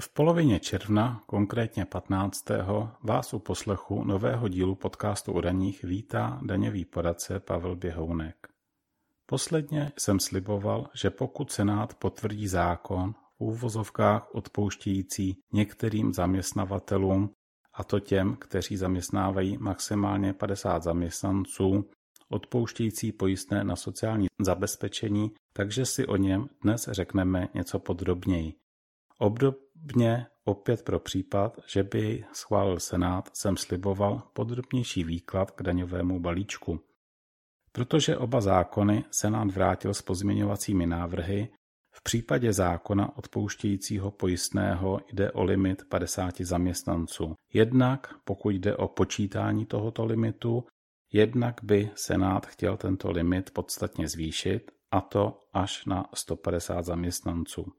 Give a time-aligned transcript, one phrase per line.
[0.00, 2.44] V polovině června, konkrétně 15.
[3.02, 8.48] vás u poslechu nového dílu podcastu o daních vítá daňový poradce Pavel Běhounek.
[9.26, 17.30] Posledně jsem sliboval, že pokud Senát potvrdí zákon v úvozovkách odpouštějící některým zaměstnavatelům,
[17.74, 21.90] a to těm, kteří zaměstnávají maximálně 50 zaměstnanců,
[22.28, 28.54] odpouštějící pojistné na sociální zabezpečení, takže si o něm dnes řekneme něco podrobněji.
[29.82, 36.80] Obdobně opět pro případ, že by schválil Senát, jsem sliboval podrobnější výklad k daňovému balíčku.
[37.72, 41.48] Protože oba zákony Senát vrátil s pozměňovacími návrhy,
[41.94, 47.34] v případě zákona odpouštějícího pojistného jde o limit 50 zaměstnanců.
[47.52, 50.64] Jednak, pokud jde o počítání tohoto limitu,
[51.12, 57.72] jednak by Senát chtěl tento limit podstatně zvýšit, a to až na 150 zaměstnanců.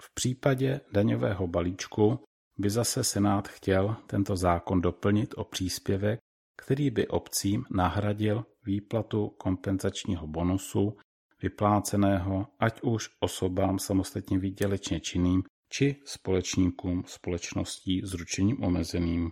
[0.00, 2.20] V případě daňového balíčku
[2.58, 6.20] by zase Senát chtěl tento zákon doplnit o příspěvek,
[6.64, 10.96] který by obcím nahradil výplatu kompenzačního bonusu
[11.42, 19.30] vypláceného ať už osobám samostatně výdělečně činným či společníkům společností s ručením omezeným.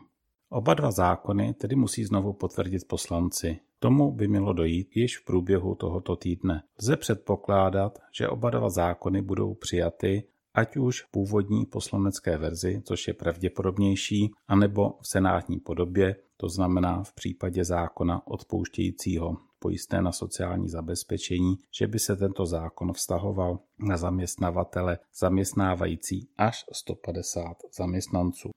[0.49, 3.59] Oba dva zákony tedy musí znovu potvrdit poslanci.
[3.79, 6.63] Tomu by mělo dojít již v průběhu tohoto týdne.
[6.83, 13.09] Lze předpokládat, že oba dva zákony budou přijaty ať už v původní poslanecké verzi, což
[13.09, 20.69] je pravděpodobnější, anebo v senátní podobě, to znamená v případě zákona odpouštějícího pojistné na sociální
[20.69, 28.51] zabezpečení, že by se tento zákon vztahoval na zaměstnavatele zaměstnávající až 150 zaměstnanců.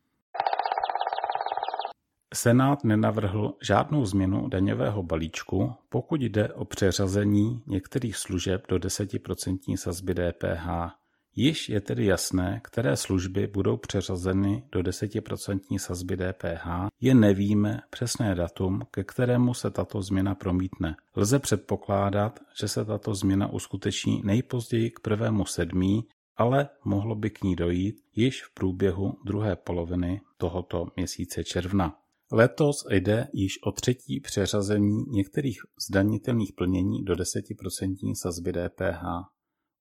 [2.34, 10.16] Senát nenavrhl žádnou změnu daňového balíčku, pokud jde o přeřazení některých služeb do 10% sazby
[10.16, 11.01] DPH.
[11.36, 16.68] Již je tedy jasné, které služby budou přeřazeny do 10% sazby DPH,
[17.02, 20.96] jen nevíme přesné datum, ke kterému se tato změna promítne.
[21.16, 27.44] Lze předpokládat, že se tato změna uskuteční nejpozději k prvému sedmí, ale mohlo by k
[27.44, 31.98] ní dojít již v průběhu druhé poloviny tohoto měsíce června.
[32.32, 35.60] Letos jde již o třetí přeřazení některých
[35.90, 39.04] zdanitelných plnění do 10% sazby DPH.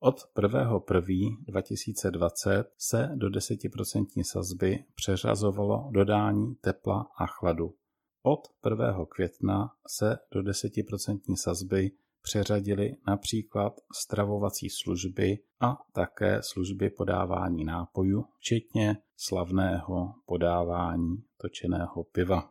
[0.03, 7.75] Od 1.1.2020 se do 10% sazby přeřazovalo dodání tepla a chladu.
[8.22, 8.41] Od
[8.71, 9.05] 1.
[9.09, 11.91] května se do 10% sazby
[12.22, 22.50] přeřadily například stravovací služby a také služby podávání nápojů, včetně slavného podávání točeného piva.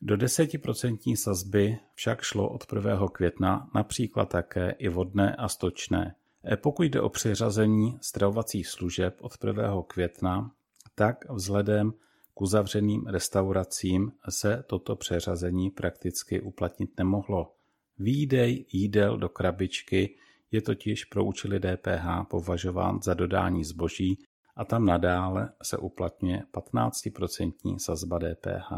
[0.00, 3.08] Do 10% sazby však šlo od 1.
[3.08, 6.14] května například také i vodné a stočné,
[6.56, 9.82] pokud jde o přiřazení stravovacích služeb od 1.
[9.86, 10.50] května,
[10.94, 11.92] tak vzhledem
[12.34, 17.54] k uzavřeným restauracím se toto přeřazení prakticky uplatnit nemohlo.
[17.98, 20.16] Výdej jídel do krabičky
[20.50, 24.18] je totiž pro účely DPH považován za dodání zboží
[24.56, 28.72] a tam nadále se uplatňuje 15% sazba DPH.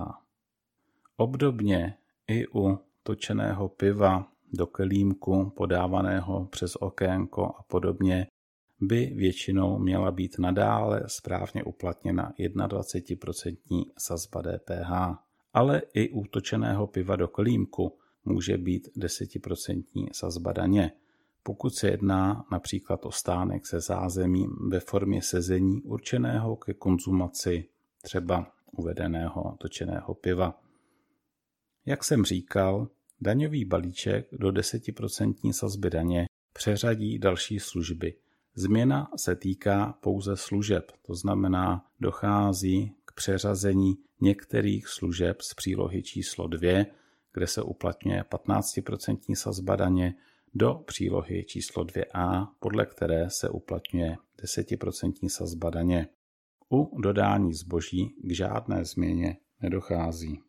[1.17, 8.27] Obdobně i u točeného piva do kelímku podávaného přes okénko a podobně
[8.81, 15.19] by většinou měla být nadále správně uplatněna 21% sazba DPH.
[15.53, 20.93] Ale i u točeného piva do kelímku může být 10% sazba daně.
[21.43, 27.69] Pokud se jedná například o stánek se zázemím ve formě sezení určeného ke konzumaci
[28.03, 30.61] třeba uvedeného točeného piva.
[31.87, 32.89] Jak jsem říkal,
[33.21, 38.15] Daňový balíček do 10% sazby daně přeřadí další služby.
[38.55, 46.47] Změna se týká pouze služeb, to znamená dochází k přeřazení některých služeb z přílohy číslo
[46.47, 46.85] 2,
[47.33, 50.15] kde se uplatňuje 15% sazba daně,
[50.55, 56.09] do přílohy číslo 2a, podle které se uplatňuje 10% sazba daně.
[56.73, 60.46] U dodání zboží k žádné změně nedochází.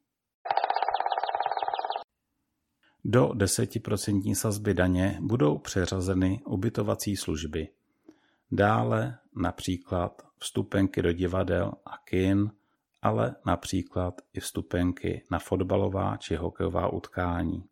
[3.10, 7.68] Do 10% sazby daně budou přeřazeny ubytovací služby.
[8.52, 12.52] Dále například vstupenky do divadel a kin,
[13.02, 17.64] ale například i vstupenky na fotbalová či hokejová utkání.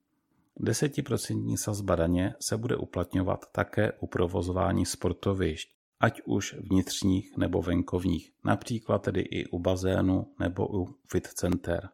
[0.60, 8.32] 10% sazba daně se bude uplatňovat také u provozování sportovišť, ať už vnitřních nebo venkovních,
[8.44, 11.90] například tedy i u bazénu nebo u fit center.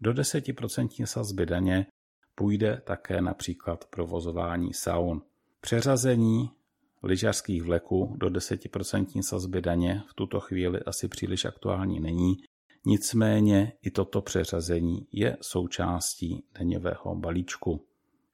[0.00, 1.86] Do 10% sazby daně
[2.34, 5.22] Půjde také například provozování saun.
[5.60, 6.50] Přeřazení
[7.02, 12.36] lyžařských vleků do 10% sazby daně v tuto chvíli asi příliš aktuální není,
[12.86, 17.86] nicméně i toto přeřazení je součástí daňového balíčku.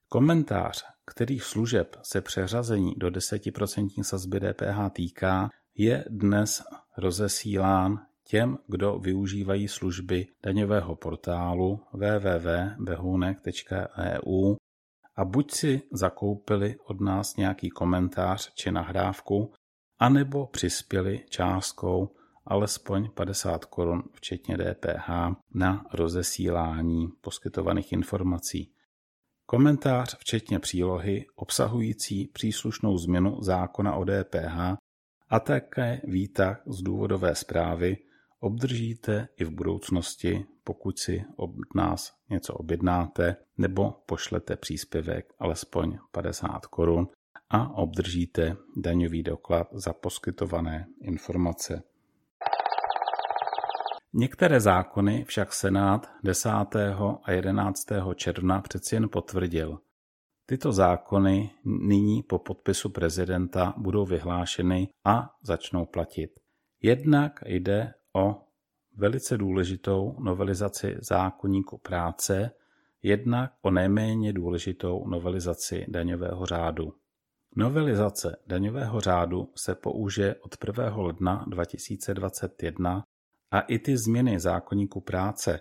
[0.09, 6.63] Komentář, kterých služeb se přeřazení do 10% sazby DPH týká, je dnes
[6.97, 7.99] rozesílán
[8.29, 14.55] těm, kdo využívají služby daňového portálu www.behunek.eu
[15.15, 19.53] a buď si zakoupili od nás nějaký komentář či nahrávku,
[19.99, 22.15] anebo přispěli částkou
[22.45, 25.09] alespoň 50 korun včetně DPH
[25.53, 28.73] na rozesílání poskytovaných informací.
[29.45, 34.77] Komentář včetně přílohy obsahující příslušnou změnu zákona o DPH
[35.29, 37.97] a také výtah z důvodové zprávy
[38.39, 46.65] obdržíte i v budoucnosti, pokud si od nás něco objednáte nebo pošlete příspěvek alespoň 50
[46.65, 47.07] korun
[47.49, 51.83] a obdržíte daňový doklad za poskytované informace.
[54.13, 56.49] Některé zákony však Senát 10.
[57.23, 57.85] a 11.
[58.15, 59.79] června přeci jen potvrdil.
[60.45, 66.31] Tyto zákony nyní po podpisu prezidenta budou vyhlášeny a začnou platit.
[66.81, 68.41] Jednak jde o
[68.95, 72.51] velice důležitou novelizaci zákoníku práce,
[73.03, 76.93] jednak o nejméně důležitou novelizaci daňového řádu.
[77.55, 80.95] Novelizace daňového řádu se použije od 1.
[80.97, 83.03] ledna 2021
[83.51, 85.59] a i ty změny zákoníku práce,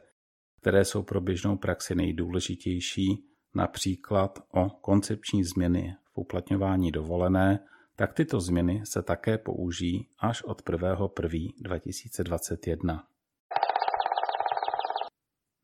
[0.61, 3.25] které jsou pro běžnou praxi nejdůležitější,
[3.55, 7.59] například o koncepční změny v uplatňování dovolené,
[7.99, 13.01] tak tyto změny se také použijí až od 1.1.2021.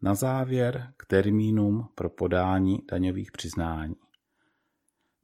[0.03, 3.95] Na závěr k termínům pro podání daňových přiznání.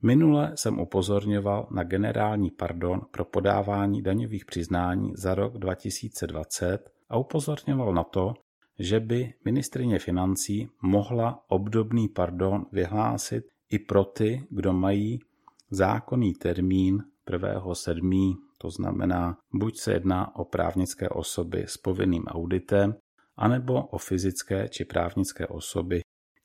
[0.03, 7.95] Minule jsem upozorňoval na generální pardon pro podávání daňových přiznání za rok 2020 a upozorňoval
[7.95, 8.35] na to,
[8.79, 15.21] že by ministrině financí mohla obdobný pardon vyhlásit i pro ty, kdo mají
[15.71, 22.95] zákonný termín 1.7., to znamená, buď se jedná o právnické osoby s povinným auditem,
[23.37, 26.01] anebo o fyzické či právnické osoby,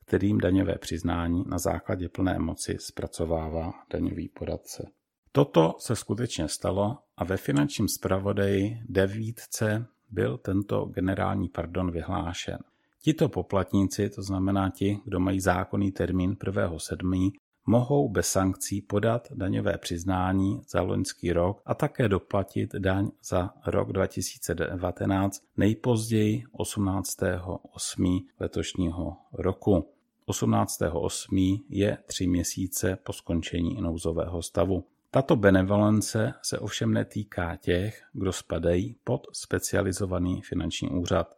[0.06, 4.90] kterým daňové přiznání na základě plné moci zpracovává daňový poradce.
[5.32, 12.58] Toto se skutečně stalo a ve finančním zpravodaji devítce byl tento generální pardon vyhlášen.
[13.02, 17.30] Tito poplatníci, to znamená ti, kdo mají zákonný termín 1.7.,
[17.66, 23.92] mohou bez sankcí podat daňové přiznání za loňský rok a také doplatit daň za rok
[23.92, 28.24] 2019 nejpozději 18.8.
[28.40, 29.86] letošního roku.
[30.28, 31.62] 18.8.
[31.68, 34.84] je tři měsíce po skončení nouzového stavu.
[35.10, 41.36] Tato benevolence se ovšem netýká těch, kdo spadají pod specializovaný finanční úřad.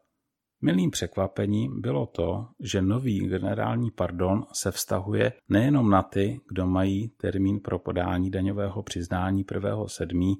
[0.60, 7.08] Milým překvapením bylo to, že nový generální pardon se vztahuje nejenom na ty, kdo mají
[7.08, 10.34] termín pro podání daňového přiznání 1.7.,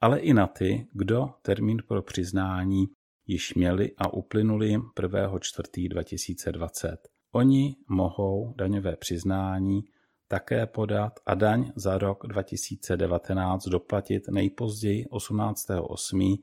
[0.00, 2.88] ale i na ty, kdo termín pro přiznání
[3.26, 6.96] již měli a uplynuli jim 1.4.2020.
[7.32, 9.84] Oni mohou daňové přiznání
[10.28, 16.36] také podat a daň za rok 2019 doplatit nejpozději 18.8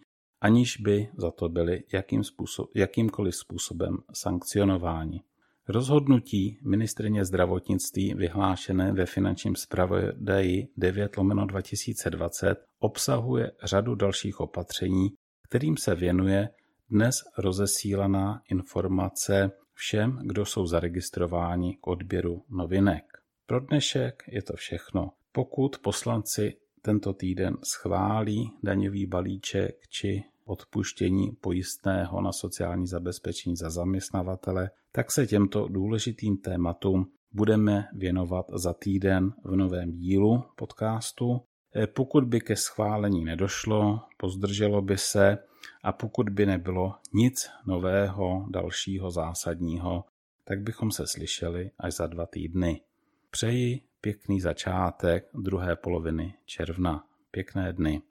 [0.45, 5.21] aniž by za to byli jakým způsob, jakýmkoliv způsobem sankcionováni.
[5.67, 15.09] Rozhodnutí ministrině zdravotnictví vyhlášené ve finančním zpravodaji 9 lomeno 2020 obsahuje řadu dalších opatření,
[15.49, 16.49] kterým se věnuje
[16.89, 23.03] dnes rozesílaná informace všem, kdo jsou zaregistrováni k odběru novinek.
[23.45, 25.11] Pro dnešek je to všechno.
[25.31, 34.69] Pokud poslanci tento týden schválí daňový balíček či odpuštění pojistného na sociální zabezpečení za zaměstnavatele,
[34.91, 41.41] tak se těmto důležitým tématům budeme věnovat za týden v novém dílu podcastu.
[41.75, 45.37] E, pokud by ke schválení nedošlo, pozdrželo by se
[45.83, 50.03] a pokud by nebylo nic nového, dalšího, zásadního,
[50.43, 52.81] tak bychom se slyšeli až za dva týdny.
[53.29, 57.03] Přeji pěkný začátek druhé poloviny června.
[57.31, 58.01] Pěkné dny.